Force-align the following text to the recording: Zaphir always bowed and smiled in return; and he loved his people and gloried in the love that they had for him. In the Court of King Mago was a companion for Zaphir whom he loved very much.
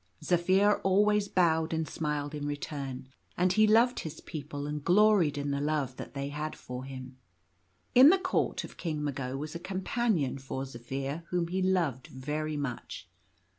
Zaphir 0.23 0.81
always 0.83 1.27
bowed 1.27 1.73
and 1.75 1.87
smiled 1.87 2.33
in 2.33 2.47
return; 2.47 3.07
and 3.37 3.53
he 3.53 3.67
loved 3.67 3.99
his 3.99 4.19
people 4.19 4.65
and 4.65 4.83
gloried 4.83 5.37
in 5.37 5.51
the 5.51 5.61
love 5.61 5.97
that 5.97 6.15
they 6.15 6.29
had 6.29 6.55
for 6.55 6.85
him. 6.85 7.17
In 7.93 8.09
the 8.09 8.17
Court 8.17 8.63
of 8.63 8.77
King 8.77 9.03
Mago 9.03 9.37
was 9.37 9.53
a 9.53 9.59
companion 9.59 10.39
for 10.39 10.63
Zaphir 10.65 11.23
whom 11.27 11.49
he 11.49 11.61
loved 11.61 12.07
very 12.07 12.57
much. 12.57 13.09